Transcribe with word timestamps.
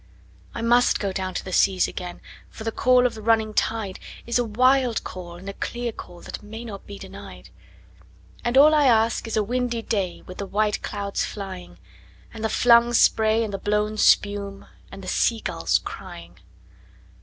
I 0.55 0.63
must 0.63 0.97
down 0.99 1.13
go 1.13 1.31
to 1.31 1.45
the 1.45 1.53
seas 1.53 1.87
again, 1.87 2.21
for 2.49 2.63
the 2.63 2.71
call 2.71 3.05
of 3.05 3.13
the 3.13 3.21
running 3.21 3.53
tide 3.53 3.99
Is 4.25 4.39
a 4.39 4.43
wild 4.43 5.03
call 5.03 5.35
and 5.35 5.47
a 5.47 5.53
clear 5.53 5.91
call 5.91 6.21
that 6.21 6.41
may 6.41 6.65
not 6.65 6.87
be 6.87 6.97
denied; 6.97 7.51
And 8.43 8.57
all 8.57 8.73
I 8.73 8.87
ask 8.87 9.27
is 9.27 9.37
a 9.37 9.43
windy 9.43 9.83
day 9.83 10.23
with 10.25 10.39
the 10.39 10.47
white 10.47 10.81
clouds 10.81 11.23
flying, 11.23 11.77
And 12.33 12.43
the 12.43 12.49
flung 12.49 12.93
spray 12.93 13.43
and 13.43 13.53
the 13.53 13.59
blown 13.59 13.95
spume, 13.95 14.65
and 14.91 15.03
the 15.03 15.07
sea 15.07 15.39
gulls 15.39 15.77
crying. 15.77 16.39